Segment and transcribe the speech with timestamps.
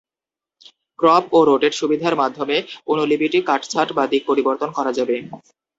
[0.99, 2.57] Crop ও rotate সুবিধার মাধ্যমে
[2.87, 5.15] অনুলিপিটি কাটছাঁট বা দিক পরিবর্তন করা যাবে।